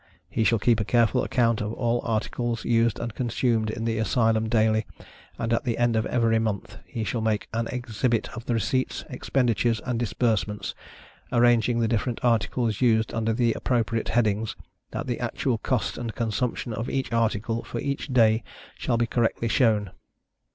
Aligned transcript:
He 0.31 0.43
shall 0.43 0.57
keep 0.57 0.79
a 0.79 0.83
careful 0.83 1.23
account 1.23 1.61
of 1.61 1.73
all 1.73 2.01
articles 2.03 2.65
used 2.65 2.97
and 2.97 3.13
consumed 3.13 3.69
in 3.69 3.85
the 3.85 3.99
Asylum 3.99 4.49
daily, 4.49 4.87
and 5.37 5.53
at 5.53 5.63
the 5.63 5.77
end 5.77 5.95
of 5.95 6.07
every 6.07 6.39
month, 6.39 6.79
he 6.87 7.03
shall 7.03 7.21
make 7.21 7.47
an 7.53 7.67
exhibit 7.67 8.27
of 8.29 8.47
the 8.47 8.55
receipts, 8.55 9.05
expenditures, 9.11 9.79
and 9.85 9.99
disbursementsâ€"arranging 10.01 11.81
the 11.81 11.87
different 11.87 12.19
articles 12.25 12.81
used 12.81 13.13
under 13.13 13.31
appropriate 13.55 14.09
headings, 14.09 14.55
that 14.89 15.05
the 15.05 15.19
actual 15.19 15.59
cost 15.59 15.99
and 15.99 16.15
consumption 16.15 16.73
of 16.73 16.89
each 16.89 17.13
article, 17.13 17.63
for 17.63 17.77
each 17.79 18.07
day, 18.07 18.41
shall 18.79 18.97
be 18.97 19.05
correctly 19.05 19.47
shown. 19.47 19.91